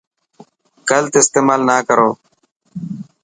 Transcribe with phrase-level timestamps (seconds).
[0.89, 2.09] گلت استيمال نا ڪرو.